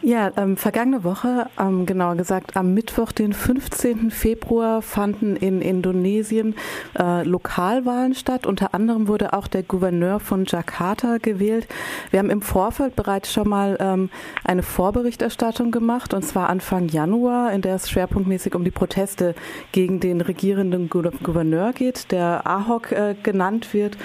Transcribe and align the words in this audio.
Ja, 0.00 0.30
ähm, 0.36 0.56
vergangene 0.56 1.02
Woche, 1.02 1.50
ähm, 1.58 1.84
genauer 1.84 2.14
gesagt 2.14 2.56
am 2.56 2.72
Mittwoch, 2.72 3.10
den 3.10 3.32
15. 3.32 4.12
Februar, 4.12 4.80
fanden 4.80 5.34
in 5.34 5.60
Indonesien 5.60 6.54
äh, 6.96 7.24
Lokalwahlen 7.24 8.14
statt. 8.14 8.46
Unter 8.46 8.74
anderem 8.74 9.08
wurde 9.08 9.32
auch 9.32 9.48
der 9.48 9.64
Gouverneur 9.64 10.20
von 10.20 10.44
Jakarta 10.44 11.18
gewählt. 11.18 11.66
Wir 12.12 12.20
haben 12.20 12.30
im 12.30 12.42
Vorfeld 12.42 12.94
bereits 12.94 13.32
schon 13.32 13.48
mal 13.48 13.76
ähm, 13.80 14.08
eine 14.44 14.62
Vorberichterstattung 14.62 15.72
gemacht, 15.72 16.14
und 16.14 16.22
zwar 16.22 16.48
Anfang 16.48 16.88
Januar, 16.88 17.52
in 17.52 17.60
der 17.60 17.74
es 17.74 17.90
schwerpunktmäßig 17.90 18.54
um 18.54 18.62
die 18.62 18.70
Proteste 18.70 19.34
gegen 19.72 19.98
den 19.98 20.20
regierenden 20.20 20.88
Gouverneur 20.88 21.72
geht, 21.72 22.12
der 22.12 22.46
Ahok 22.46 22.92
äh, 22.92 23.16
genannt 23.20 23.74
wird. 23.74 23.98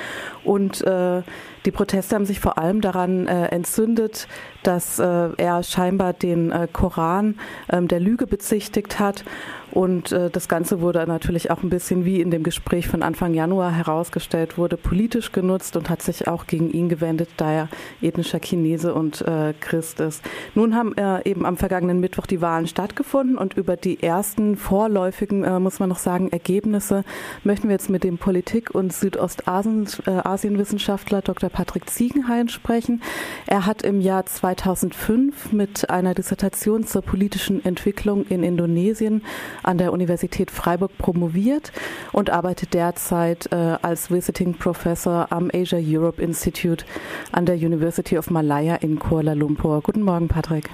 Und 0.44 0.82
äh, 0.82 1.22
die 1.66 1.72
Proteste 1.72 2.16
haben 2.16 2.26
sich 2.26 2.40
vor 2.40 2.58
allem 2.58 2.82
daran 2.82 3.28
äh, 3.28 3.48
entzündet, 3.48 4.28
dass 4.64 5.00
äh, 5.00 5.30
er 5.38 5.64
scheinbar 5.64 6.14
den 6.14 6.52
äh, 6.52 6.68
Koran 6.72 7.40
ähm, 7.72 7.88
der 7.88 8.00
Lüge 8.00 8.28
bezichtigt 8.28 9.00
hat 9.00 9.24
und 9.74 10.12
äh, 10.12 10.30
das 10.30 10.48
Ganze 10.48 10.82
wurde 10.82 11.04
natürlich 11.08 11.50
auch 11.50 11.64
ein 11.64 11.72
bisschen 11.72 12.06
wie 12.06 12.22
in 12.22 12.30
dem 12.30 12.44
Gespräch 12.44 12.88
von 12.88 13.02
Anfang 13.02 13.34
Januar 13.34 13.72
herausgestellt, 13.72 14.60
wurde 14.60 14.78
politisch 14.78 15.32
genutzt 15.32 15.76
und 15.76 15.90
hat 15.90 16.04
sich 16.04 16.28
auch 16.28 16.46
gegen 16.46 16.70
ihn 16.70 16.90
gewendet, 16.90 17.30
da 17.38 17.52
er 17.52 17.70
ethnischer 18.00 18.40
Chinese 18.40 18.94
und 18.94 19.22
äh, 19.22 19.56
Christ 19.60 20.00
ist. 20.00 20.24
Nun 20.54 20.76
haben 20.76 20.96
äh, 20.96 21.28
eben 21.28 21.48
am 21.48 21.58
vergangenen 21.58 22.00
Mittwoch 22.00 22.28
die 22.28 22.40
Wahlen 22.40 22.68
stattgefunden 22.68 23.36
und 23.36 23.56
über 23.56 23.76
die 23.76 24.04
ersten 24.04 24.58
vorläufigen, 24.58 25.44
äh, 25.44 25.60
muss 25.60 25.80
man 25.80 25.90
noch 25.90 25.98
sagen, 25.98 26.32
Ergebnisse 26.32 27.04
möchten 27.44 27.68
wir 27.68 27.74
jetzt 27.74 27.90
mit 27.90 28.04
dem 28.04 28.20
Politik- 28.20 28.76
und 28.76 28.94
Südostasienwissenschaftler 28.94 31.18
äh, 31.18 31.24
Dr. 31.24 31.50
Patrick 31.50 31.90
Ziegenhain 31.90 32.48
sprechen. 32.48 33.02
Er 33.48 33.66
hat 33.66 33.82
im 33.82 34.02
Jahr 34.02 34.28
2005 34.28 35.52
mit 35.52 35.90
einer 35.90 36.14
Dissertation 36.14 36.86
zur 36.86 37.02
politischen 37.02 37.66
Entwicklung 37.66 38.28
in 38.28 38.44
Indonesien 38.44 39.24
an 39.64 39.78
der 39.78 39.94
Universität 39.94 40.52
Freiburg 40.52 40.98
promoviert 40.98 41.72
und 42.12 42.30
arbeitet 42.30 42.74
derzeit 42.74 43.52
äh, 43.52 43.78
als 43.82 44.12
Visiting 44.12 44.54
Professor 44.54 45.28
am 45.32 45.50
Asia 45.54 45.80
Europe 45.82 46.22
Institute 46.22 46.86
an 47.32 47.46
der 47.46 47.56
University 47.56 48.18
of 48.18 48.30
Malaya 48.30 48.76
in 48.76 49.00
Kuala 49.00 49.34
Lumpur. 49.34 49.82
Guten 49.82 50.04
Morgen, 50.04 50.28
Patrick. 50.28 50.70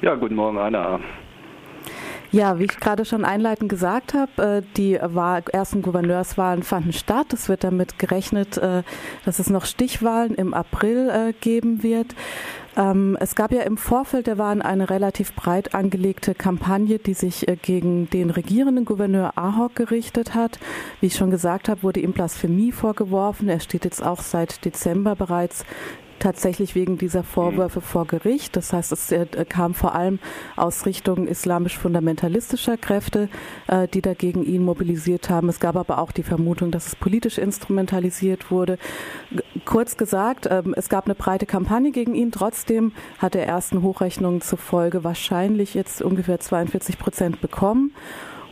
Ja, 0.00 0.14
guten 0.14 0.34
Morgen, 0.34 0.58
Anna. 0.58 1.00
Ja, 2.32 2.58
wie 2.58 2.64
ich 2.64 2.80
gerade 2.80 3.04
schon 3.04 3.26
einleitend 3.26 3.68
gesagt 3.68 4.14
habe, 4.14 4.42
äh, 4.42 4.62
die 4.78 4.94
ersten 4.94 5.82
Gouverneurswahlen 5.82 6.62
fanden 6.62 6.94
statt. 6.94 7.34
Es 7.34 7.50
wird 7.50 7.62
damit 7.62 7.98
gerechnet, 7.98 8.56
äh, 8.56 8.84
dass 9.26 9.38
es 9.38 9.50
noch 9.50 9.66
Stichwahlen 9.66 10.34
im 10.34 10.54
April 10.54 11.10
äh, 11.10 11.32
geben 11.34 11.82
wird. 11.82 12.14
Ähm, 12.76 13.16
es 13.20 13.34
gab 13.34 13.52
ja 13.52 13.62
im 13.62 13.76
Vorfeld 13.76 14.26
der 14.26 14.38
Wahlen 14.38 14.62
eine 14.62 14.88
relativ 14.88 15.34
breit 15.34 15.74
angelegte 15.74 16.34
Kampagne, 16.34 16.98
die 16.98 17.14
sich 17.14 17.46
gegen 17.62 18.08
den 18.10 18.30
regierenden 18.30 18.84
Gouverneur 18.84 19.32
Ahok 19.36 19.74
gerichtet 19.74 20.34
hat. 20.34 20.58
Wie 21.00 21.06
ich 21.06 21.16
schon 21.16 21.30
gesagt 21.30 21.68
habe, 21.68 21.82
wurde 21.82 22.00
ihm 22.00 22.12
Blasphemie 22.12 22.72
vorgeworfen. 22.72 23.48
Er 23.48 23.60
steht 23.60 23.84
jetzt 23.84 24.02
auch 24.02 24.20
seit 24.20 24.64
Dezember 24.64 25.16
bereits 25.16 25.64
tatsächlich 26.22 26.74
wegen 26.74 26.98
dieser 26.98 27.24
Vorwürfe 27.24 27.80
mhm. 27.80 27.84
vor 27.84 28.06
Gericht. 28.06 28.56
Das 28.56 28.72
heißt, 28.72 28.92
es 28.92 29.10
äh, 29.10 29.26
kam 29.48 29.74
vor 29.74 29.94
allem 29.94 30.18
aus 30.56 30.86
Richtung 30.86 31.26
islamisch-fundamentalistischer 31.26 32.76
Kräfte, 32.76 33.28
äh, 33.66 33.88
die 33.88 34.02
dagegen 34.02 34.44
ihn 34.44 34.64
mobilisiert 34.64 35.30
haben. 35.30 35.48
Es 35.48 35.58
gab 35.58 35.76
aber 35.76 35.98
auch 35.98 36.12
die 36.12 36.22
Vermutung, 36.22 36.70
dass 36.70 36.86
es 36.86 36.96
politisch 36.96 37.38
instrumentalisiert 37.38 38.50
wurde. 38.50 38.78
Kurz 39.64 39.96
gesagt, 39.96 40.46
ähm, 40.50 40.74
es 40.76 40.88
gab 40.88 41.06
eine 41.06 41.14
breite 41.14 41.46
Kampagne 41.46 41.90
gegen 41.90 42.14
ihn. 42.14 42.30
Trotzdem 42.30 42.92
hat 43.18 43.34
er 43.34 43.46
ersten 43.46 43.82
Hochrechnungen 43.82 44.40
zufolge 44.40 45.04
wahrscheinlich 45.04 45.74
jetzt 45.74 46.02
ungefähr 46.02 46.38
42 46.38 46.98
Prozent 46.98 47.40
bekommen. 47.40 47.92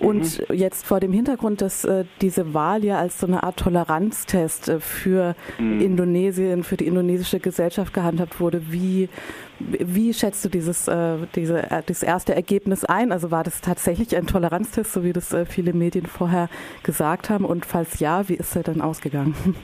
Und 0.01 0.49
mhm. 0.49 0.55
jetzt 0.57 0.87
vor 0.87 0.99
dem 0.99 1.13
Hintergrund, 1.13 1.61
dass 1.61 1.85
äh, 1.85 2.05
diese 2.23 2.55
Wahl 2.55 2.85
ja 2.85 2.99
als 2.99 3.21
so 3.21 3.27
eine 3.27 3.43
Art 3.43 3.59
Toleranztest 3.59 4.69
äh, 4.69 4.81
für 4.81 5.37
mhm. 5.59 5.81
Indonesien, 5.81 6.65
für 6.65 6.79
die 6.79 6.87
indonesische 6.87 7.39
Gesellschaft 7.39 7.93
gehandhabt 7.93 8.41
wurde, 8.41 8.73
wie, 8.73 9.11
wie 9.59 10.15
schätzt 10.15 10.43
du 10.45 10.49
dieses, 10.49 10.89
äh, 10.89 11.17
diese, 11.35 11.71
äh, 11.71 11.83
das 11.85 12.03
erste 12.03 12.35
Ergebnis 12.35 12.85
ein? 12.85 13.13
Also 13.13 13.31
war 13.31 13.45
das 13.45 13.61
tatsächlich 13.61 14.17
ein 14.17 14.27
Toleranztest, 14.27 14.93
so 14.93 15.05
wie 15.05 15.13
das 15.13 15.35
äh, 15.35 15.45
viele 15.45 15.75
Medien 15.75 16.07
vorher 16.07 16.49
gesagt 16.83 17.29
haben? 17.29 17.45
Und 17.45 17.67
falls 17.67 18.01
ja, 18.01 18.29
wie 18.29 18.35
ist 18.35 18.57
er 18.57 18.63
dann 18.63 18.81
ausgegangen? 18.81 19.35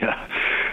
Ja, 0.00 0.16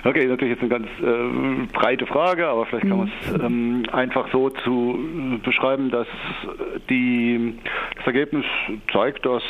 Okay, 0.05 0.27
natürlich 0.27 0.53
jetzt 0.53 0.61
eine 0.61 0.69
ganz 0.69 0.87
äh, 1.01 1.65
breite 1.73 2.05
Frage, 2.05 2.47
aber 2.47 2.67
vielleicht 2.67 2.87
kann 2.87 2.97
man 2.99 3.11
es 3.23 3.31
mhm. 3.31 3.45
ähm, 3.45 3.83
einfach 3.91 4.31
so 4.31 4.51
zu 4.51 4.99
äh, 4.99 5.37
beschreiben, 5.37 5.89
dass 5.89 6.07
die, 6.91 7.57
das 7.95 8.05
Ergebnis 8.05 8.45
zeigt, 8.93 9.25
dass 9.25 9.41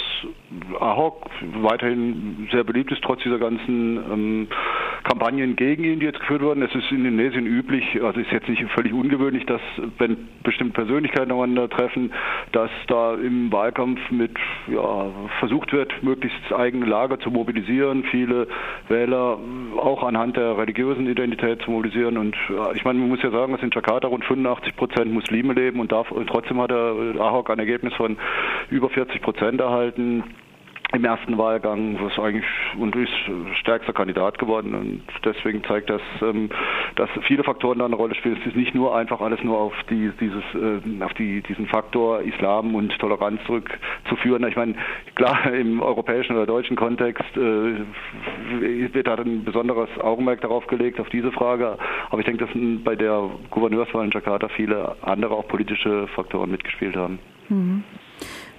Ahok 0.80 1.26
weiterhin 1.62 2.48
sehr 2.54 2.64
beliebt 2.64 2.90
ist, 2.94 3.04
trotz 3.04 3.22
dieser 3.24 3.38
ganzen 3.38 3.98
ähm, 3.98 4.48
Kampagnen 5.06 5.56
gegen 5.56 5.84
ihn, 5.84 6.00
die 6.00 6.06
jetzt 6.06 6.20
geführt 6.20 6.42
wurden. 6.42 6.62
Es 6.62 6.74
ist 6.74 6.92
in 6.92 7.06
Indonesien 7.06 7.46
üblich, 7.46 8.02
also 8.02 8.20
ist 8.20 8.32
jetzt 8.32 8.50
nicht 8.50 8.64
völlig 8.74 8.94
ungewöhnlich, 8.94 9.46
dass 9.46 9.62
wenn 9.98 10.18
bestimmte 10.44 10.74
Persönlichkeiten 10.74 11.32
aufeinandertreffen, 11.32 12.12
dass 12.52 12.72
da 12.88 13.16
im 13.16 13.52
Wahlkampf 13.52 14.00
mit 14.12 14.32
ja, 14.68 15.08
versucht 15.40 15.74
wird, 15.74 16.02
möglichst 16.02 16.54
eigene 16.54 16.86
Lager 16.86 17.20
zu 17.20 17.30
mobilisieren, 17.30 18.04
viele 18.12 18.48
Wähler 18.88 19.38
auch 19.78 20.04
anhand 20.04 20.38
der 20.38 20.46
der 20.46 20.58
religiösen 20.58 21.08
Identität 21.08 21.62
zu 21.64 21.72
mobilisieren. 21.72 22.18
Und 22.18 22.36
ich 22.76 22.86
meine, 22.86 23.00
man 23.00 23.10
muss 23.10 23.22
ja 23.22 23.32
sagen, 23.32 23.54
dass 23.54 23.62
in 23.62 23.72
Jakarta 23.74 24.08
rund 24.08 24.26
85 24.26 24.76
Prozent 24.76 25.12
Muslime 25.12 25.54
leben 25.54 25.80
und, 25.80 25.92
darf, 25.92 26.12
und 26.12 26.28
trotzdem 26.28 26.62
hat 26.62 26.72
der 26.72 27.16
Ahok 27.20 27.50
ein 27.50 27.60
Ergebnis 27.60 27.94
von 27.96 28.18
über 28.70 28.90
40 28.90 29.22
Prozent 29.22 29.62
erhalten 29.62 30.24
im 30.96 31.04
ersten 31.04 31.38
Wahlgang, 31.38 31.98
was 32.02 32.18
eigentlich 32.18 32.46
und 32.78 32.96
ist 32.96 33.12
stärkster 33.60 33.94
Kandidat 33.94 34.40
geworden 34.40 34.74
und 34.74 35.04
deswegen 35.24 35.64
zeigt 35.66 35.90
das, 35.90 36.02
ähm, 36.22 36.50
dass 36.96 37.10
viele 37.28 37.44
Faktoren 37.44 37.80
da 37.80 37.86
eine 37.86 37.96
Rolle 37.96 38.16
spielen. 38.16 38.38
Es 38.40 38.48
ist 38.48 38.56
nicht 38.56 38.74
nur 38.74 38.96
einfach 38.96 39.20
alles 39.20 39.44
nur 39.44 39.58
auf 39.58 39.74
die, 39.90 40.12
dieses, 40.20 40.44
äh, 40.54 41.04
auf 41.04 41.14
die, 41.16 41.42
diesen 41.42 41.68
Faktor 41.68 42.22
Islam 42.22 42.76
und 42.76 42.98
Toleranz 43.00 43.42
zurückzuführen. 43.46 44.48
Ich 44.48 44.56
meine, 44.56 44.76
klar, 45.16 45.52
im 45.54 45.82
europäischen 45.82 46.36
oder 46.36 46.46
deutschen 46.46 46.78
Kontext 46.78 47.26
äh, 47.36 47.76
wird 48.94 49.08
da 49.08 49.16
ein 49.16 49.44
besonderes 49.44 49.90
Augenmerk 50.00 50.42
darauf 50.42 50.66
gelegt, 50.68 51.00
auf 51.00 51.10
diese 51.10 51.32
Frage. 51.32 51.78
Aber 52.10 52.20
ich 52.20 52.26
denke, 52.26 52.46
dass 52.46 52.56
bei 52.84 52.96
der 52.96 53.30
Gouverneurswahl 53.52 54.06
in 54.06 54.12
Jakarta 54.12 54.48
viele 54.48 54.96
andere 55.02 55.36
auch 55.36 55.48
politische 55.48 56.08
Faktoren 56.16 56.52
mitgespielt 56.52 56.96
haben. 56.96 57.20
Mhm. 57.50 57.84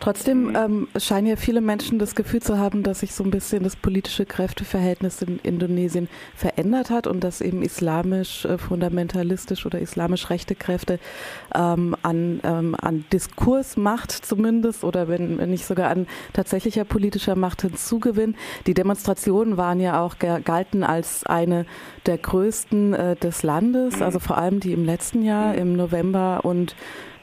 Trotzdem 0.01 0.49
mhm. 0.49 0.57
ähm, 0.57 0.89
scheinen 0.97 1.27
ja 1.27 1.37
viele 1.37 1.61
Menschen 1.61 1.99
das 1.99 2.15
Gefühl 2.15 2.43
zu 2.43 2.59
haben, 2.59 2.83
dass 2.83 3.01
sich 3.01 3.15
so 3.15 3.25
ein 3.25 3.31
bisschen 3.31 3.63
das 3.63 3.77
politische 3.77 4.27
Kräfteverhältnis 4.27 5.23
in 5.23 5.39
Indonesien 5.43 6.09
verändert 6.35 6.91
hat 6.91 7.07
und 7.07 7.25
dass 7.25 7.41
eben 7.41 7.63
islamisch 7.63 8.45
äh, 8.45 8.59
fundamentalistisch 8.59 9.65
oder 9.65 9.81
islamisch 9.81 10.31
rechte 10.31 10.55
Kräfte 10.55 10.99
ähm, 11.55 11.97
an, 12.03 12.41
ähm, 12.45 12.77
an 12.81 13.05
Diskursmacht 13.13 14.11
zumindest 14.13 14.85
oder 14.85 15.09
wenn, 15.09 15.39
wenn 15.39 15.51
nicht 15.51 15.67
sogar 15.67 15.91
an 15.91 16.07
tatsächlicher 16.33 16.85
politischer 16.85 17.37
Macht 17.37 17.63
hinzugewinnen. 17.63 18.37
Die 18.67 18.75
Demonstrationen 18.75 19.57
waren 19.57 19.81
ja 19.81 20.01
auch 20.01 20.17
galten 20.19 20.85
als 20.85 21.25
eine 21.25 21.67
der 22.05 22.19
größten 22.19 22.95
äh, 22.95 23.17
des 23.17 23.43
Landes, 23.43 24.03
also 24.03 24.19
vor 24.19 24.39
allem 24.39 24.61
die 24.61 24.73
im 24.73 24.85
letzten 24.85 25.23
Jahr 25.23 25.55
im 25.55 25.75
November 25.75 26.45
und 26.45 26.77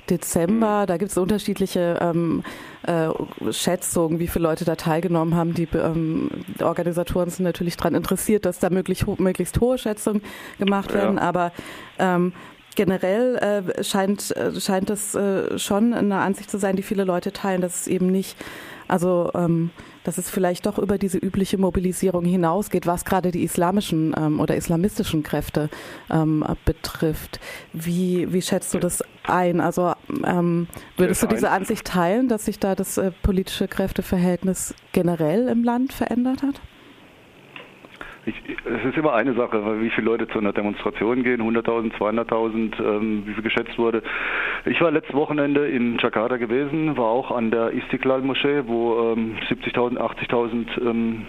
Dezember. 0.09 0.86
Da 0.86 0.97
gibt 0.97 1.12
es 1.12 1.18
unterschiedliche 1.18 1.97
ähm, 2.02 2.44
äh, 2.84 3.09
Schätzungen, 3.52 4.19
wie 4.19 4.28
viele 4.28 4.44
Leute 4.44 4.66
da 4.66 4.75
teilgenommen 4.75 5.36
haben. 5.36 5.53
Die, 5.53 5.68
ähm, 5.74 6.30
Organisatoren 6.62 7.30
sind 7.30 7.44
natürlich 7.46 7.78
daran 7.78 7.96
interessiert, 7.96 8.46
dass 8.46 8.59
da 8.59 8.69
möglich, 8.69 9.06
möglichst 9.18 9.59
hohe 9.62 9.78
Schätzungen 9.78 10.22
gemacht 10.59 10.94
werden. 10.94 11.18
Ja. 11.18 11.24
Aber 11.24 11.52
ähm, 12.00 12.34
generell 12.75 13.36
äh, 13.36 13.84
scheint, 13.84 14.35
äh, 14.35 14.59
scheint 14.59 14.90
es 14.90 15.16
äh, 15.16 15.58
schon 15.58 15.94
eine 15.94 16.17
Ansicht 16.20 16.49
zu 16.49 16.58
sein, 16.58 16.76
die 16.76 16.84
viele 16.84 17.03
Leute 17.03 17.32
teilen, 17.32 17.61
dass 17.61 17.82
es 17.82 17.88
eben 17.88 18.08
nicht, 18.08 18.38
also 18.88 19.32
ähm, 19.35 19.72
dass 20.03 20.17
es 20.17 20.29
vielleicht 20.29 20.66
doch 20.66 20.78
über 20.78 20.97
diese 20.97 21.17
übliche 21.17 21.58
Mobilisierung 21.58 22.26
hinausgeht, 22.26 22.85
was 22.85 23.06
gerade 23.06 23.32
die 23.32 23.44
islamischen 23.44 24.14
ähm, 24.17 24.40
oder 24.40 24.56
islamistischen 24.56 25.23
Kräfte 25.23 25.70
ähm, 26.09 26.46
betrifft. 26.66 27.40
Wie, 27.72 28.32
wie 28.34 28.41
schätzt 28.41 28.73
du 28.73 28.79
das 28.79 29.03
ein? 29.23 29.61
Also 29.61 29.92
ähm, 30.25 30.67
würdest 30.97 31.23
du 31.23 31.27
diese 31.27 31.49
Ansicht 31.49 31.85
teilen, 31.85 32.27
dass 32.27 32.45
sich 32.45 32.59
da 32.59 32.75
das 32.75 32.97
äh, 32.97 33.11
politische 33.23 33.67
Kräfteverhältnis 33.67 34.75
generell 34.91 35.47
im 35.47 35.63
Land 35.63 35.93
verändert 35.93 36.43
hat? 36.43 36.61
Ich, 38.25 38.35
es 38.47 38.85
ist 38.89 38.97
immer 38.97 39.13
eine 39.13 39.33
Sache, 39.33 39.81
wie 39.81 39.89
viele 39.89 40.05
Leute 40.05 40.29
zu 40.29 40.39
einer 40.39 40.53
Demonstration 40.53 41.23
gehen, 41.23 41.41
100.000, 41.41 41.93
200.000, 41.97 42.81
ähm, 42.81 43.23
wie 43.25 43.33
viel 43.33 43.43
geschätzt 43.43 43.77
wurde. 43.77 44.01
Ich 44.65 44.79
war 44.79 44.91
letztes 44.91 45.13
Wochenende 45.13 45.67
in 45.67 45.97
Jakarta 45.97 46.37
gewesen, 46.37 46.95
war 46.95 47.07
auch 47.07 47.31
an 47.31 47.51
der 47.51 47.73
Istiklal-Moschee, 47.73 48.63
wo 48.65 49.13
ähm, 49.13 49.35
70.000, 49.49 49.97
80.000 49.97 50.89
ähm, 50.89 51.25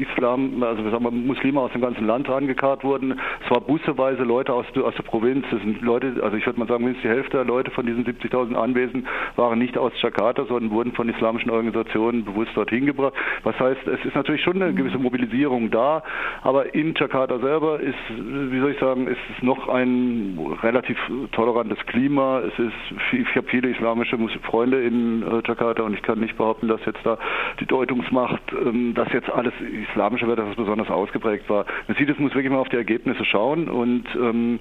Islam, 0.00 0.62
also 0.62 0.82
sagen 0.90 1.04
wir, 1.04 1.10
Muslime 1.10 1.60
aus 1.60 1.72
dem 1.72 1.80
ganzen 1.80 2.06
Land 2.06 2.28
rangekarrt 2.28 2.84
wurden. 2.84 3.18
Es 3.44 3.50
war 3.50 3.60
busseweise 3.60 4.22
Leute 4.22 4.52
aus, 4.52 4.66
aus 4.82 4.94
der 4.94 5.02
Provinz. 5.02 5.44
Das 5.50 5.60
sind 5.60 5.82
Leute, 5.82 6.20
also 6.22 6.36
ich 6.36 6.46
würde 6.46 6.58
mal 6.58 6.68
sagen, 6.68 6.84
mindestens 6.84 7.10
die 7.10 7.16
Hälfte 7.16 7.38
der 7.38 7.44
Leute 7.44 7.70
von 7.70 7.86
diesen 7.86 8.04
70.000 8.04 8.54
Anwesen 8.54 9.06
waren 9.36 9.58
nicht 9.58 9.76
aus 9.78 9.92
Jakarta, 10.00 10.44
sondern 10.44 10.70
wurden 10.70 10.92
von 10.92 11.08
islamischen 11.08 11.50
Organisationen 11.50 12.24
bewusst 12.24 12.50
dorthin 12.54 12.86
gebracht. 12.86 13.14
Was 13.42 13.58
heißt, 13.58 13.86
es 13.86 14.04
ist 14.04 14.14
natürlich 14.14 14.42
schon 14.42 14.60
eine 14.60 14.74
gewisse 14.74 14.98
Mobilisierung 14.98 15.70
da, 15.70 16.02
aber 16.42 16.74
in 16.74 16.94
Jakarta 16.94 17.38
selber 17.38 17.80
ist, 17.80 17.94
wie 18.08 18.60
soll 18.60 18.72
ich 18.72 18.78
sagen, 18.78 19.06
ist 19.06 19.18
es 19.36 19.42
noch 19.42 19.68
ein 19.68 20.38
relativ 20.62 20.98
tolerantes 21.32 21.78
Klima. 21.86 22.40
Es 22.40 22.58
ist, 22.58 23.12
ich 23.12 23.36
habe 23.36 23.46
viele 23.48 23.70
islamische 23.70 24.18
Freunde 24.42 24.82
in 24.82 25.22
äh, 25.22 25.42
Jakarta 25.46 25.82
und 25.82 25.94
ich 25.94 26.02
kann 26.02 26.20
nicht 26.20 26.36
behaupten, 26.36 26.68
dass 26.68 26.84
jetzt 26.86 27.00
da 27.04 27.18
die 27.60 27.66
Deutungsmacht, 27.66 28.42
ähm, 28.52 28.94
dass 28.94 29.12
jetzt 29.12 29.30
alles 29.30 29.52
islamischer 29.90 30.26
wird, 30.26 30.38
dass 30.38 30.48
es 30.48 30.56
besonders 30.56 30.90
ausgeprägt 30.90 31.48
war. 31.48 31.66
Man 31.88 31.96
sieht, 31.96 32.08
es 32.08 32.18
muss 32.18 32.34
wirklich 32.34 32.50
mal 32.52 32.58
auf 32.58 32.68
die 32.68 32.76
Ergebnisse 32.76 33.24
schauen 33.24 33.68
und 33.68 34.04
ähm, 34.14 34.58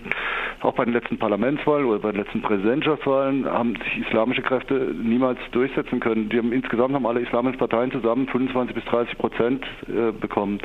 auch 0.61 0.73
bei 0.73 0.85
den 0.85 0.93
letzten 0.93 1.17
Parlamentswahlen 1.17 1.85
oder 1.85 1.99
bei 1.99 2.11
den 2.11 2.21
letzten 2.21 2.41
Präsidentschaftswahlen 2.41 3.45
haben 3.45 3.75
sich 3.75 4.07
islamische 4.07 4.41
Kräfte 4.41 4.93
niemals 5.01 5.39
durchsetzen 5.51 5.99
können. 5.99 6.29
Die 6.29 6.37
haben 6.37 6.51
insgesamt 6.51 6.93
haben 6.93 7.05
alle 7.05 7.21
islamischen 7.21 7.59
Parteien 7.59 7.91
zusammen 7.91 8.27
25 8.27 8.75
bis 8.75 8.85
30 8.85 9.17
Prozent 9.17 9.65
äh, 9.87 10.11
bekommen. 10.11 10.59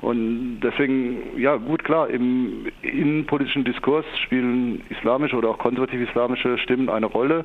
Und 0.00 0.60
deswegen, 0.60 1.38
ja 1.38 1.56
gut, 1.56 1.84
klar, 1.84 2.08
im 2.08 2.66
innenpolitischen 2.82 3.64
Diskurs 3.64 4.04
spielen 4.24 4.82
islamische 4.90 5.36
oder 5.36 5.50
auch 5.50 5.58
konservativ-islamische 5.58 6.58
Stimmen 6.58 6.88
eine 6.88 7.06
Rolle. 7.06 7.44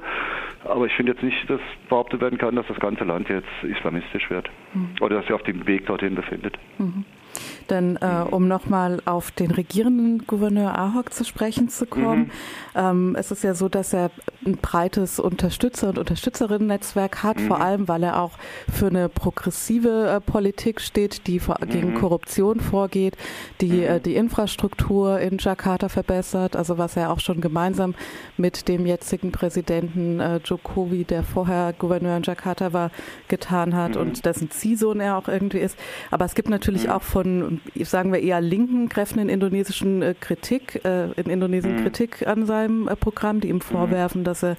Aber 0.65 0.85
ich 0.85 0.93
finde 0.93 1.13
jetzt 1.13 1.23
nicht, 1.23 1.49
dass 1.49 1.61
behauptet 1.89 2.21
werden 2.21 2.37
kann, 2.37 2.55
dass 2.55 2.67
das 2.67 2.79
ganze 2.79 3.03
Land 3.03 3.29
jetzt 3.29 3.47
islamistisch 3.63 4.29
wird 4.29 4.49
mhm. 4.73 4.89
oder 5.01 5.17
dass 5.17 5.25
sich 5.25 5.33
auf 5.33 5.43
dem 5.43 5.65
Weg 5.67 5.85
dorthin 5.85 6.15
befindet. 6.15 6.56
Mhm. 6.79 7.16
Denn 7.69 7.97
äh, 7.97 8.23
um 8.29 8.47
nochmal 8.47 9.01
auf 9.05 9.31
den 9.31 9.51
regierenden 9.51 10.25
Gouverneur 10.25 10.77
Ahok 10.77 11.13
zu 11.13 11.25
sprechen 11.25 11.69
zu 11.69 11.85
kommen, 11.85 12.19
mhm. 12.23 12.31
ähm, 12.75 13.15
es 13.17 13.31
ist 13.31 13.43
ja 13.43 13.53
so, 13.53 13.69
dass 13.69 13.93
er 13.93 14.11
ein 14.45 14.57
breites 14.57 15.19
Unterstützer- 15.19 15.89
und 15.89 15.97
Unterstützerinnen-Netzwerk 15.97 17.23
hat, 17.23 17.39
mhm. 17.39 17.47
vor 17.47 17.61
allem 17.61 17.87
weil 17.87 18.03
er 18.03 18.21
auch 18.21 18.31
für 18.71 18.87
eine 18.87 19.09
progressive 19.09 20.09
äh, 20.09 20.21
Politik 20.21 20.81
steht, 20.81 21.27
die 21.27 21.39
vor, 21.39 21.57
mhm. 21.61 21.69
gegen 21.69 21.95
Korruption 21.95 22.59
vorgeht, 22.59 23.17
die 23.61 23.83
äh, 23.83 23.97
mhm. 23.97 24.03
die 24.03 24.15
Infrastruktur 24.15 25.19
in 25.19 25.37
Jakarta 25.37 25.89
verbessert, 25.89 26.55
also 26.55 26.77
was 26.77 26.95
er 26.95 27.11
auch 27.11 27.19
schon 27.19 27.41
gemeinsam 27.41 27.95
mit 28.37 28.67
dem 28.67 28.85
jetzigen 28.85 29.31
Präsidenten 29.31 30.19
äh, 30.19 30.39
Jokowi, 30.43 31.03
der 31.03 31.23
vorher 31.23 31.73
Gouverneur 31.77 32.17
in 32.17 32.23
Jakarta 32.23 32.73
war, 32.73 32.91
getan 33.27 33.75
hat 33.75 33.95
mhm. 33.95 34.01
und 34.01 34.25
dessen 34.25 34.49
Ziehsohn 34.51 34.99
er 34.99 35.17
auch 35.17 35.27
irgendwie 35.27 35.59
ist. 35.59 35.77
Aber 36.11 36.25
es 36.25 36.35
gibt 36.35 36.49
natürlich 36.49 36.85
mhm. 36.85 36.91
auch 36.91 37.03
von 37.03 37.26
sagen 37.83 38.11
wir 38.11 38.19
eher 38.19 38.41
linken 38.41 38.89
Kräften 38.89 39.19
in 39.19 39.29
indonesischen 39.29 40.01
äh, 40.01 40.15
Kritik, 40.19 40.83
äh, 40.85 41.11
in 41.11 41.29
Indonesien 41.29 41.77
mhm. 41.77 41.83
Kritik 41.83 42.27
an 42.27 42.45
seinem 42.45 42.87
äh, 42.87 42.95
Programm, 42.95 43.39
die 43.41 43.49
ihm 43.49 43.57
mhm. 43.57 43.61
vorwerfen, 43.61 44.23
dass 44.23 44.43
er 44.43 44.57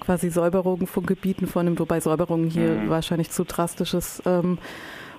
quasi 0.00 0.30
Säuberungen 0.30 0.86
von 0.86 1.06
Gebieten 1.06 1.46
vornimmt, 1.46 1.80
wobei 1.80 2.00
Säuberungen 2.00 2.50
hier 2.50 2.70
mhm. 2.70 2.88
wahrscheinlich 2.90 3.30
zu 3.30 3.44
drastisches 3.44 4.22
ähm, 4.26 4.58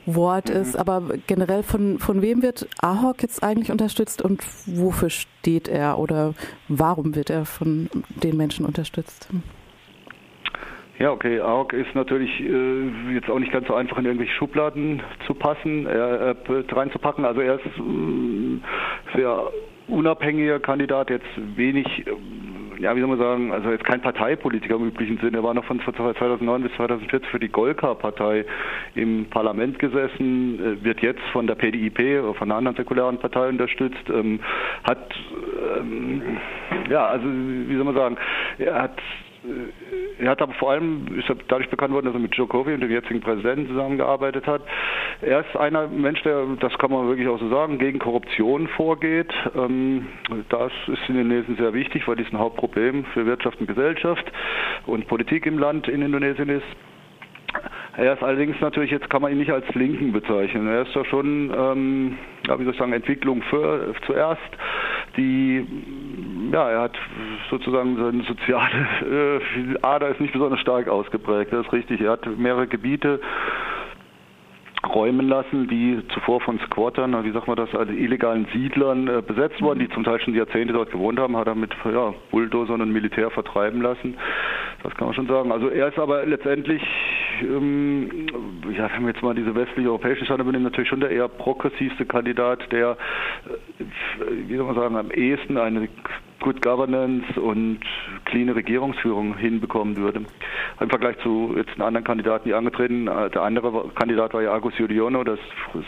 Wort 0.06 0.50
ist. 0.50 0.74
Mhm. 0.74 0.80
Aber 0.80 1.04
generell 1.28 1.64
von, 1.64 2.00
von 2.00 2.22
wem 2.22 2.42
wird 2.42 2.68
Ahok 2.82 3.22
jetzt 3.22 3.44
eigentlich 3.44 3.72
unterstützt 3.72 4.22
und 4.22 4.42
wofür 4.66 5.10
steht 5.10 5.68
er 5.68 6.00
oder 6.00 6.34
warum 6.68 7.16
wird 7.16 7.30
er 7.30 7.46
von 7.46 7.90
den 8.24 8.38
Menschen 8.38 8.66
unterstützt? 8.66 9.28
Ja, 11.00 11.12
okay. 11.12 11.40
AOK 11.40 11.74
ist 11.74 11.94
natürlich 11.94 12.40
äh, 12.40 13.14
jetzt 13.14 13.30
auch 13.30 13.38
nicht 13.38 13.52
ganz 13.52 13.68
so 13.68 13.76
einfach 13.76 14.00
in 14.00 14.06
irgendwelche 14.06 14.34
Schubladen 14.34 15.04
zu 15.28 15.36
passen, 15.36 15.86
äh, 15.86 16.34
reinzupacken. 16.72 17.24
Also 17.24 17.42
er 17.42 17.56
ist 17.56 17.66
äh, 17.66 19.16
sehr 19.16 19.52
unabhängiger 19.88 20.60
Kandidat, 20.60 21.12
jetzt 21.12 21.28
wenig, 21.56 21.86
äh, 22.08 22.82
ja, 22.82 22.96
wie 22.96 23.00
soll 23.00 23.10
man 23.10 23.20
sagen, 23.20 23.52
also 23.52 23.70
jetzt 23.70 23.86
kein 23.86 24.02
Parteipolitiker 24.02 24.76
im 24.76 24.88
üblichen 24.88 25.20
Sinne. 25.20 25.38
Er 25.38 25.44
war 25.44 25.54
noch 25.54 25.66
von 25.66 25.80
2009 25.80 26.64
bis 26.64 26.74
2014 26.74 27.30
für 27.30 27.40
die 27.40 27.50
Golka-Partei 27.50 28.46
im 28.96 29.28
Parlament 29.30 29.78
gesessen, 29.78 30.60
äh, 30.60 30.84
wird 30.84 31.02
jetzt 31.02 31.22
von 31.32 31.46
der 31.46 31.56
PDIP 31.56 32.24
oder 32.24 32.34
von 32.34 32.50
einer 32.50 32.58
anderen 32.58 32.76
säkularen 32.76 33.20
Partei 33.20 33.50
unterstützt, 33.50 34.10
ähm, 34.12 34.40
hat, 34.84 35.14
ähm, 35.78 36.38
ja, 36.90 37.06
also 37.06 37.28
wie 37.28 37.76
soll 37.76 37.84
man 37.84 37.96
sagen, 37.96 38.18
er 38.58 38.82
hat 38.82 38.98
äh, 38.98 39.27
er 40.20 40.30
hat 40.30 40.42
aber 40.42 40.54
vor 40.54 40.72
allem, 40.72 41.08
ist 41.18 41.32
dadurch 41.48 41.70
bekannt 41.70 41.94
worden, 41.94 42.06
dass 42.06 42.16
er 42.16 42.20
mit 42.20 42.36
Jokowi 42.36 42.74
und 42.74 42.82
dem 42.82 42.92
jetzigen 42.92 43.22
Präsidenten 43.22 43.68
zusammengearbeitet 43.68 44.48
hat. 44.48 44.62
Er 45.22 45.42
ist 45.42 45.56
einer 45.56 45.88
Mensch, 45.88 46.22
der, 46.24 46.46
das 46.60 46.78
kann 46.78 46.92
man 46.92 47.08
wirklich 47.08 47.28
auch 47.28 47.40
so 47.40 47.50
sagen, 47.50 47.78
gegen 47.78 48.00
Korruption 48.00 48.68
vorgeht. 48.70 49.32
Ähm, 49.56 50.08
das 50.50 50.72
ist 50.88 51.10
in 51.10 51.20
Indonesien 51.20 51.58
sehr 51.58 51.74
wichtig, 51.74 52.08
weil 52.08 52.16
dies 52.16 52.32
ein 52.32 52.40
Hauptproblem 52.40 53.06
für 53.14 53.26
Wirtschaft 53.26 53.60
und 53.60 53.68
Gesellschaft 53.68 54.26
und 54.86 55.08
Politik 55.08 55.46
im 55.46 55.60
Land 55.60 55.88
in 55.88 56.02
Indonesien 56.02 56.50
ist. 56.50 56.66
Er 57.98 58.14
ist 58.14 58.22
allerdings 58.22 58.60
natürlich, 58.62 58.92
jetzt 58.92 59.10
kann 59.10 59.24
man 59.24 59.32
ihn 59.32 59.40
nicht 59.40 59.52
als 59.52 59.68
Linken 59.74 60.12
bezeichnen. 60.12 60.68
Er 60.68 60.84
ist 60.84 60.94
ja 60.94 61.04
schon, 61.06 61.52
ähm, 61.56 62.18
ja, 62.48 62.60
wie 62.60 62.64
soll 62.64 62.74
ich 62.74 62.80
sagen, 62.80 62.94
Entwicklung 62.94 63.42
für, 63.44 63.96
zuerst 64.06 64.42
die, 65.18 65.66
ja, 66.52 66.70
er 66.70 66.82
hat 66.82 66.98
sozusagen 67.50 67.98
seine 67.98 68.24
soziale 68.24 69.42
äh, 69.42 69.78
Ader 69.82 70.10
ist 70.10 70.22
nicht 70.22 70.34
besonders 70.34 70.60
stark 70.60 70.88
ausgeprägt. 70.88 71.52
Das 71.52 71.66
ist 71.66 71.74
richtig. 71.74 72.02
Er 72.02 72.12
hat 72.12 72.26
mehrere 72.38 72.68
Gebiete 72.68 73.20
räumen 74.86 75.28
lassen, 75.28 75.68
die 75.68 76.02
zuvor 76.14 76.40
von 76.42 76.60
Squattern, 76.60 77.24
wie 77.24 77.32
sagt 77.32 77.48
man 77.48 77.58
das, 77.58 77.74
also 77.74 77.92
illegalen 77.92 78.48
Siedlern 78.54 79.08
äh, 79.08 79.22
besetzt 79.22 79.62
wurden, 79.62 79.80
die 79.80 79.90
zum 79.90 80.04
Teil 80.04 80.20
schon 80.22 80.36
Jahrzehnte 80.36 80.74
dort 80.74 80.92
gewohnt 80.92 81.20
haben, 81.20 81.36
hat 81.36 81.48
er 81.48 81.56
mit 81.56 81.72
ja, 81.86 82.14
Bulldozern 82.32 82.82
und 82.82 82.92
Militär 82.92 83.30
vertreiben 83.32 83.82
lassen. 83.82 84.16
Das 84.84 84.96
kann 84.96 85.08
man 85.08 85.16
schon 85.16 85.28
sagen. 85.28 85.52
Also 85.52 85.70
er 85.70 85.88
ist 85.88 86.00
aber 86.00 86.26
letztendlich, 86.26 86.82
ähm, 87.42 88.28
ja, 88.76 88.90
wenn 88.94 89.04
wir 89.04 89.14
jetzt 89.14 89.24
mal 89.24 89.36
diese 89.36 89.56
westliche 89.56 89.90
europäische 89.90 90.26
Staaten 90.26 90.42
übernehmen, 90.42 90.64
natürlich 90.64 90.90
schon 90.90 91.00
der 91.00 91.12
eher 91.12 91.28
progressivste 91.28 92.06
Kandidat, 92.06 92.72
der, 92.72 92.98
äh, 93.80 94.24
wie 94.48 94.56
soll 94.56 94.66
man 94.66 94.76
sagen, 94.76 94.96
am 94.96 95.12
ehesten 95.12 95.58
eine 95.58 95.90
Good 96.40 96.62
Governance 96.62 97.40
und 97.40 97.80
cleane 98.26 98.56
Regierungsführung 98.56 99.38
hinbekommen 99.38 99.98
würde. 99.98 100.22
Im 100.80 100.90
Vergleich 100.90 101.18
zu 101.20 101.54
jetzt 101.58 101.72
einen 101.72 101.82
anderen 101.82 102.06
Kandidaten, 102.06 102.48
die 102.48 102.54
angetreten, 102.54 103.08
äh, 103.08 103.30
der 103.30 103.42
andere 103.42 103.90
Kandidat 103.96 104.34
war 104.34 104.42
ja 104.42 104.54
Agus 104.54 104.78
Yudhoyono, 104.78 105.24
das 105.24 105.40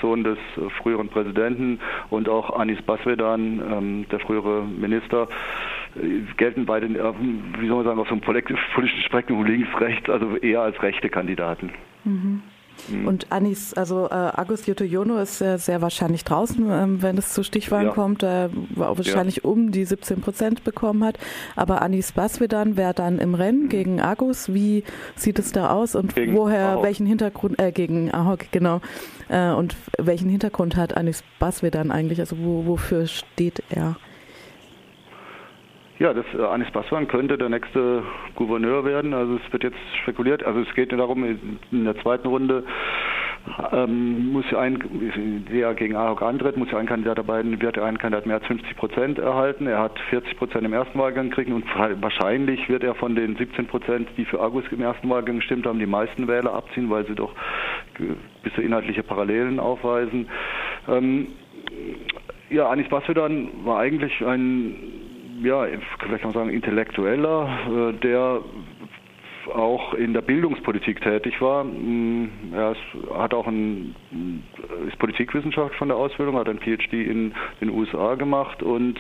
Sohn 0.02 0.24
des 0.24 0.38
äh, 0.58 0.70
früheren 0.82 1.10
Präsidenten 1.10 1.80
und 2.10 2.28
auch 2.28 2.58
Anis 2.58 2.82
Baswedan, 2.82 3.62
ähm, 3.72 4.06
der 4.12 4.20
frühere 4.20 4.64
Minister, 4.64 5.28
gelten 6.38 6.66
beide, 6.66 6.90
wie 6.90 7.68
soll 7.68 7.78
man 7.78 7.86
sagen, 7.86 8.00
auf 8.00 8.08
so 8.08 8.14
einem 8.14 8.22
politischen 8.22 9.02
Spektrum 9.06 9.46
links, 9.46 9.70
rechts, 9.80 10.10
also 10.10 10.38
eher 10.38 10.62
als 10.62 10.82
rechte 10.82 11.10
Kandidaten. 11.10 11.72
Mhm. 12.04 12.42
Mhm. 12.88 13.08
Und 13.08 13.28
Anis, 13.32 13.74
also 13.74 14.08
äh, 14.10 14.14
Agus 14.14 14.66
Yudhoyono 14.66 15.18
ist 15.18 15.42
äh, 15.42 15.58
sehr 15.58 15.82
wahrscheinlich 15.82 16.24
draußen, 16.24 16.70
ähm, 16.70 17.02
wenn 17.02 17.18
es 17.18 17.34
zu 17.34 17.44
Stichwahlen 17.44 17.88
ja. 17.88 17.94
kommt, 17.94 18.24
äh, 18.24 18.50
wahrscheinlich 18.76 19.38
ja. 19.38 19.44
um 19.44 19.72
die 19.72 19.86
17 19.86 20.22
Prozent 20.22 20.64
bekommen 20.64 21.04
hat. 21.04 21.18
Aber 21.56 21.82
Anis 21.82 22.12
Baswedan 22.12 22.78
wäre 22.78 22.94
dann 22.94 23.20
im 23.20 23.36
Rennen 23.36 23.64
mhm. 23.64 23.70
gegen 23.70 24.02
Agus. 24.02 24.54
Wie 24.54 24.84
sieht 25.16 25.40
es 25.40 25.52
da 25.52 25.72
aus 25.72 25.96
und 25.96 26.16
gegen 26.16 26.36
woher, 26.36 26.70
Ahok. 26.70 26.84
welchen 26.84 27.06
Hintergrund, 27.06 27.60
äh, 27.60 27.72
gegen 27.72 28.14
Ahok, 28.14 28.52
genau. 28.52 28.82
Äh, 29.28 29.52
und 29.52 29.76
welchen 29.98 30.30
Hintergrund 30.30 30.76
hat 30.76 30.96
Anis 30.96 31.24
Baswedan 31.40 31.92
eigentlich? 31.92 32.20
Also 32.20 32.38
wo, 32.40 32.66
wofür 32.66 33.08
steht 33.08 33.64
er? 33.70 33.98
Ja, 36.00 36.14
das 36.14 36.26
äh, 36.34 36.42
Anis 36.42 36.72
Baswan 36.72 37.10
könnte 37.10 37.38
der 37.38 37.50
nächste 37.50 38.04
Gouverneur 38.36 38.86
werden. 38.86 39.14
Also 39.14 39.36
es 39.36 39.52
wird 39.52 39.64
jetzt 39.64 39.78
spekuliert. 40.02 40.44
Also 40.44 40.62
es 40.62 40.74
geht 40.74 40.94
darum, 40.94 41.26
in 41.72 41.84
der 41.84 41.98
zweiten 42.00 42.30
Runde 42.30 42.64
ähm, 43.74 44.32
muss 44.32 44.46
ein, 44.54 45.46
der 45.52 45.74
gegen 45.74 45.98
AHOK 45.98 46.22
antritt, 46.22 46.56
muss 46.56 46.72
ja 46.72 46.78
ein 46.78 46.86
Kandidat 46.86 47.18
dabei, 47.18 47.44
wird 47.44 47.78
ein 47.78 47.98
Kandidat 47.98 48.26
mehr 48.26 48.38
als 48.38 48.46
50 48.46 48.78
Prozent 48.78 49.20
erhalten. 49.20 49.68
Er 49.68 49.80
hat 49.80 50.00
40 50.10 50.38
Prozent 50.38 50.64
im 50.64 50.72
ersten 50.72 50.98
Wahlgang 50.98 51.32
gekriegt 51.32 51.52
und 51.52 51.66
wahrscheinlich 52.02 52.70
wird 52.70 52.84
er 52.84 52.96
von 52.96 53.16
den 53.16 53.36
17 53.36 53.68
Prozent, 53.68 54.08
die 54.16 54.24
für 54.24 54.40
August 54.40 54.72
im 54.72 54.82
ersten 54.82 55.10
Wahlgang 55.10 55.38
gestimmt 55.38 55.66
haben, 55.66 55.80
die 55.80 55.86
meisten 55.86 56.30
Wähler 56.30 56.54
abziehen, 56.54 56.90
weil 56.90 57.06
sie 57.08 57.16
doch 57.16 57.34
gewisse 57.96 58.62
inhaltliche 58.62 59.04
Parallelen 59.04 59.60
aufweisen. 59.60 60.30
Ähm, 60.88 61.28
ja, 62.50 62.70
Anis 62.70 62.88
Baswedan 62.88 63.50
war 63.66 63.80
eigentlich 63.80 64.26
ein 64.26 65.09
ja, 65.44 65.66
vielleicht 66.00 66.22
kann 66.24 66.32
man 66.32 66.34
sagen, 66.34 66.50
Intellektueller, 66.50 67.50
äh, 67.70 67.94
der 68.02 68.42
auch 69.54 69.94
in 69.94 70.14
der 70.14 70.22
Bildungspolitik 70.22 71.02
tätig 71.02 71.42
war. 71.42 71.64
Mm, 71.64 72.30
er 72.54 72.76
hat 73.18 73.34
auch 73.34 73.48
ein, 73.48 73.96
ist 74.88 75.00
Politikwissenschaft 75.00 75.76
von 75.76 75.88
der 75.88 75.98
Ausbildung, 75.98 76.38
hat 76.38 76.50
ein 76.50 76.60
PhD 76.60 76.94
in 76.94 77.34
den 77.62 77.70
USA 77.70 78.16
gemacht 78.16 78.62
und 78.62 79.00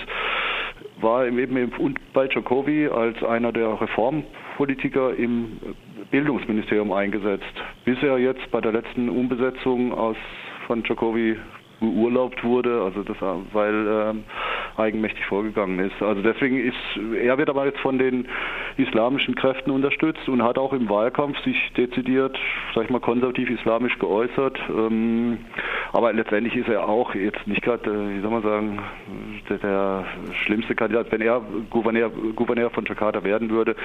war 1.01 1.25
eben 1.25 1.71
bei 2.13 2.25
Jokowi 2.25 2.87
als 2.87 3.23
einer 3.23 3.51
der 3.51 3.79
Reformpolitiker 3.79 5.15
im 5.15 5.59
Bildungsministerium 6.11 6.91
eingesetzt, 6.91 7.53
bis 7.85 8.01
er 8.01 8.17
jetzt 8.17 8.49
bei 8.51 8.59
der 8.61 8.71
letzten 8.71 9.09
Umbesetzung 9.09 9.93
aus 9.93 10.17
von 10.67 10.83
Jokowi 10.83 11.37
beurlaubt 11.79 12.43
wurde, 12.43 12.81
also 12.81 13.03
das, 13.03 13.17
weil 13.53 13.87
ähm, 13.87 14.23
eigenmächtig 14.79 15.25
vorgegangen 15.25 15.79
ist. 15.79 16.01
Also 16.01 16.21
deswegen 16.21 16.59
ist, 16.59 16.75
er 17.21 17.37
wird 17.37 17.49
aber 17.49 17.65
jetzt 17.65 17.79
von 17.79 17.97
den 17.97 18.27
islamischen 18.77 19.35
Kräften 19.35 19.71
unterstützt 19.71 20.27
und 20.27 20.41
hat 20.43 20.57
auch 20.57 20.73
im 20.73 20.89
Wahlkampf 20.89 21.37
sich 21.43 21.57
dezidiert, 21.77 22.37
sag 22.73 22.85
ich 22.85 22.89
mal, 22.89 22.99
konservativ-islamisch 22.99 23.97
geäußert. 23.99 24.57
Ähm, 24.69 25.39
aber 25.93 26.13
letztendlich 26.13 26.55
ist 26.55 26.69
er 26.69 26.87
auch 26.87 27.15
jetzt 27.15 27.45
nicht 27.47 27.61
gerade, 27.61 27.89
äh, 27.89 28.17
wie 28.17 28.21
soll 28.21 28.31
man 28.31 28.43
sagen, 28.43 28.79
der, 29.49 29.57
der, 29.57 30.05
schlimmste 30.43 30.75
Kandidat. 30.75 31.11
Wenn 31.11 31.21
er 31.21 31.41
Gouverneur, 31.69 32.09
Gouverneur 32.09 32.69
von 32.69 32.85
Jakarta 32.85 33.23
werden 33.23 33.49
würde, 33.49 33.75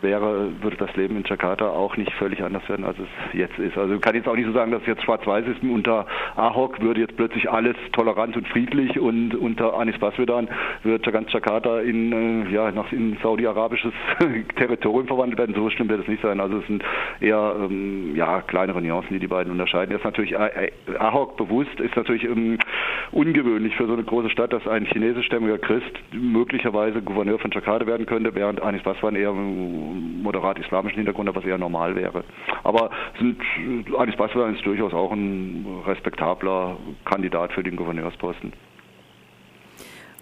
wäre, 0.00 0.50
würde 0.60 0.76
das 0.76 0.94
Leben 0.96 1.16
in 1.16 1.24
Jakarta 1.24 1.68
auch 1.68 1.96
nicht 1.96 2.12
völlig 2.14 2.42
anders 2.42 2.68
werden, 2.68 2.84
als 2.84 2.96
es 2.98 3.34
jetzt 3.34 3.58
ist. 3.58 3.78
Also 3.78 3.98
kann 3.98 4.14
jetzt 4.14 4.28
auch 4.28 4.36
nicht 4.36 4.46
so 4.46 4.52
sagen, 4.52 4.72
dass 4.72 4.82
es 4.82 4.88
jetzt 4.88 5.02
schwarz-weiß 5.02 5.46
ist. 5.46 5.62
Unter 5.62 6.06
Ahok 6.36 6.80
würde 6.80 7.00
jetzt 7.00 7.16
plötzlich 7.16 7.50
alles 7.50 7.76
tolerant 7.92 8.36
und 8.36 8.48
friedlich 8.48 8.98
und 8.98 9.34
unter 9.34 9.74
Anis 9.74 9.98
Baswedan 9.98 10.48
wird 10.82 11.10
ganz 11.12 11.32
Jakarta 11.32 11.80
in, 11.80 12.46
äh, 12.46 12.50
ja, 12.50 12.68
in 12.90 13.16
saudi-arabisches 13.22 13.92
Territorium 14.56 15.06
verwandelt 15.06 15.38
werden. 15.38 15.54
So 15.54 15.70
schlimm 15.70 15.88
wird 15.88 16.02
es 16.02 16.08
nicht 16.08 16.22
sein. 16.22 16.40
Also 16.40 16.58
es 16.58 16.66
sind 16.66 16.82
eher 17.20 17.54
ähm, 17.58 18.16
ja, 18.16 18.40
kleinere 18.40 18.80
Nuancen, 18.80 19.12
die 19.12 19.20
die 19.20 19.28
beiden 19.28 19.52
unterscheiden. 19.52 19.92
Jetzt 19.92 20.04
natürlich 20.04 20.32
äh, 20.32 20.72
Ahok 20.98 21.36
bewusst, 21.36 21.51
ist 21.60 21.96
natürlich 21.96 22.24
ähm, 22.24 22.58
ungewöhnlich 23.10 23.76
für 23.76 23.86
so 23.86 23.92
eine 23.92 24.04
große 24.04 24.30
Stadt, 24.30 24.52
dass 24.52 24.66
ein 24.66 24.86
chinesischstämmiger 24.86 25.58
Christ 25.58 25.92
möglicherweise 26.12 27.02
Gouverneur 27.02 27.38
von 27.38 27.50
Jakarta 27.50 27.86
werden 27.86 28.06
könnte, 28.06 28.34
während 28.34 28.62
Anis 28.62 28.82
Baswan 28.82 29.14
eher 29.14 29.32
moderat 29.32 30.58
islamischen 30.58 30.96
Hintergrund 30.96 31.34
was 31.34 31.44
eher 31.44 31.58
normal 31.58 31.96
wäre. 31.96 32.24
Aber 32.64 32.90
sind, 33.18 33.38
Anis 33.96 34.16
Baswan 34.16 34.54
ist 34.54 34.64
durchaus 34.66 34.92
auch 34.92 35.12
ein 35.12 35.66
respektabler 35.86 36.76
Kandidat 37.04 37.52
für 37.52 37.62
den 37.62 37.76
Gouverneursposten. 37.76 38.52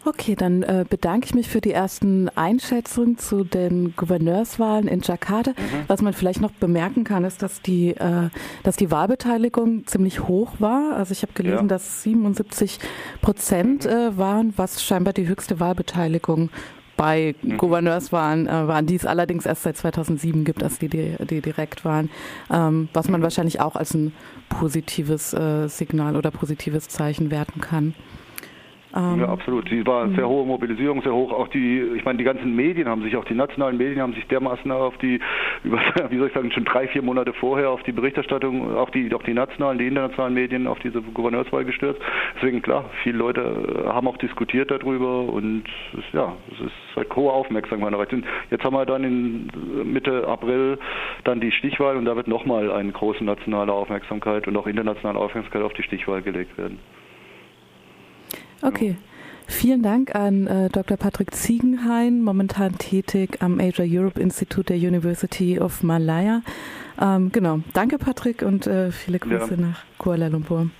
Okay, 0.04 0.34
dann 0.34 0.62
äh, 0.62 0.86
bedanke 0.88 1.26
ich 1.26 1.34
mich 1.34 1.48
für 1.48 1.60
die 1.60 1.72
ersten 1.72 2.30
Einschätzungen 2.30 3.18
zu 3.18 3.44
den 3.44 3.94
Gouverneurswahlen 3.96 4.88
in 4.88 5.00
Jakarta. 5.00 5.50
Mhm. 5.50 5.84
Was 5.88 6.00
man 6.00 6.14
vielleicht 6.14 6.40
noch 6.40 6.52
bemerken 6.52 7.04
kann, 7.04 7.24
ist, 7.24 7.42
dass 7.42 7.60
die, 7.60 7.90
äh, 7.90 8.30
dass 8.62 8.76
die 8.76 8.90
Wahlbeteiligung 8.90 9.86
ziemlich 9.86 10.26
hoch 10.26 10.52
war. 10.58 10.96
Also 10.96 11.12
ich 11.12 11.22
habe 11.22 11.32
gelesen, 11.34 11.62
ja. 11.62 11.68
dass 11.68 12.02
77 12.02 12.78
Prozent 13.20 13.84
mhm. 13.84 13.90
äh, 13.90 14.16
waren, 14.16 14.54
was 14.56 14.82
scheinbar 14.82 15.12
die 15.12 15.28
höchste 15.28 15.60
Wahlbeteiligung 15.60 16.48
bei 16.96 17.34
mhm. 17.42 17.58
Gouverneurswahlen 17.58 18.46
äh, 18.46 18.68
waren, 18.68 18.86
die 18.86 18.96
es 18.96 19.04
allerdings 19.04 19.44
erst 19.44 19.64
seit 19.64 19.76
2007 19.76 20.44
gibt, 20.44 20.62
als 20.62 20.78
die, 20.78 20.88
die, 20.88 21.16
die 21.28 21.42
direkt 21.42 21.84
waren, 21.84 22.10
ähm, 22.50 22.88
was 22.94 23.08
man 23.08 23.22
wahrscheinlich 23.22 23.60
auch 23.60 23.76
als 23.76 23.92
ein 23.94 24.12
positives 24.48 25.34
äh, 25.34 25.68
Signal 25.68 26.16
oder 26.16 26.30
positives 26.30 26.88
Zeichen 26.88 27.30
werten 27.30 27.60
kann. 27.60 27.94
Ähm, 28.94 29.20
ja, 29.20 29.28
absolut. 29.28 29.68
Sie 29.68 29.86
war 29.86 30.08
sehr 30.10 30.28
hohe 30.28 30.44
Mobilisierung, 30.44 31.02
sehr 31.02 31.14
hoch. 31.14 31.32
Auch 31.32 31.48
die, 31.48 31.80
ich 31.96 32.04
meine, 32.04 32.18
die 32.18 32.24
ganzen 32.24 32.56
Medien 32.56 32.88
haben 32.88 33.02
sich, 33.02 33.16
auch 33.16 33.24
die 33.24 33.34
nationalen 33.34 33.76
Medien 33.76 34.00
haben 34.00 34.14
sich 34.14 34.26
dermaßen 34.26 34.70
auf 34.72 34.96
die, 34.98 35.20
wie 35.62 36.18
soll 36.18 36.26
ich 36.26 36.34
sagen, 36.34 36.50
schon 36.50 36.64
drei, 36.64 36.88
vier 36.88 37.02
Monate 37.02 37.32
vorher 37.34 37.70
auf 37.70 37.82
die 37.84 37.92
Berichterstattung, 37.92 38.74
auch 38.76 38.90
die, 38.90 39.14
auch 39.14 39.22
die 39.22 39.34
nationalen, 39.34 39.78
die 39.78 39.86
internationalen 39.86 40.34
Medien 40.34 40.66
auf 40.66 40.78
diese 40.80 41.00
Gouverneurswahl 41.02 41.64
gestürzt. 41.64 42.00
Deswegen 42.36 42.62
klar, 42.62 42.86
viele 43.02 43.18
Leute 43.18 43.84
haben 43.86 44.08
auch 44.08 44.16
diskutiert 44.16 44.70
darüber 44.70 45.22
und 45.22 45.64
es, 45.96 46.04
ja, 46.12 46.32
es 46.52 46.66
ist 46.66 46.96
halt 46.96 47.14
hohe 47.14 47.32
Aufmerksamkeit 47.32 47.92
erreicht. 47.92 48.14
Jetzt 48.50 48.64
haben 48.64 48.74
wir 48.74 48.86
dann 48.86 49.04
in 49.04 49.50
Mitte 49.84 50.26
April 50.26 50.78
dann 51.24 51.40
die 51.40 51.52
Stichwahl 51.52 51.96
und 51.96 52.06
da 52.06 52.16
wird 52.16 52.26
nochmal 52.26 52.72
eine 52.72 52.90
große 52.90 53.22
nationale 53.24 53.72
Aufmerksamkeit 53.72 54.48
und 54.48 54.56
auch 54.56 54.66
internationale 54.66 55.18
Aufmerksamkeit 55.18 55.62
auf 55.62 55.72
die 55.74 55.82
Stichwahl 55.84 56.22
gelegt 56.22 56.58
werden. 56.58 56.78
Okay. 58.62 58.96
Vielen 59.46 59.82
Dank 59.82 60.14
an 60.14 60.46
äh, 60.46 60.68
Dr. 60.68 60.96
Patrick 60.96 61.34
Ziegenhain, 61.34 62.22
momentan 62.22 62.78
tätig 62.78 63.42
am 63.42 63.58
Asia 63.58 63.84
Europe 63.84 64.20
Institute 64.20 64.72
der 64.72 64.76
University 64.76 65.58
of 65.58 65.82
Malaya. 65.82 66.42
Ähm, 67.00 67.32
genau. 67.32 67.60
Danke, 67.74 67.98
Patrick, 67.98 68.42
und 68.42 68.68
äh, 68.68 68.92
viele 68.92 69.18
Grüße 69.18 69.54
ja. 69.56 69.60
nach 69.60 69.82
Kuala 69.98 70.28
Lumpur. 70.28 70.70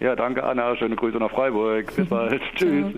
Ja, 0.00 0.16
danke, 0.16 0.42
Anna. 0.42 0.76
Schöne 0.76 0.96
Grüße 0.96 1.18
nach 1.18 1.30
Freiburg. 1.30 1.94
Bis 1.94 2.06
bald. 2.08 2.42
Tschüss. 2.56 2.94